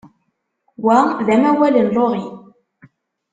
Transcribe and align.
Wa 0.85 0.97
d 1.25 1.27
amawal 1.35 1.75
n 1.85 1.87
Laurie. 1.95 2.29